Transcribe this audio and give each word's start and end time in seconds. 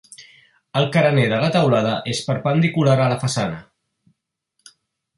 El 0.79 0.87
carener 0.95 1.25
de 1.33 1.39
la 1.43 1.51
teulada 1.57 1.93
és 2.15 2.23
perpendicular 2.31 2.99
a 3.07 3.13
la 3.15 3.23
façana. 3.29 3.63